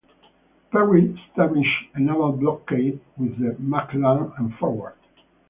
Perry 0.71 1.13
established 1.13 1.89
a 1.93 1.99
naval 1.99 2.31
blockade 2.31 2.99
with 3.17 3.37
the 3.37 3.51
"McLane" 3.63 4.35
and 4.39 4.51
"Forward". 4.55 4.95